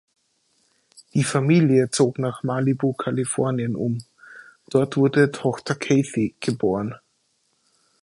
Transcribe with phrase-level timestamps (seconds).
[1.13, 4.03] Die Familie zog nach Malibu, Kalifornien um.
[4.71, 6.95] Dort wurde Tochter Kathy geboren.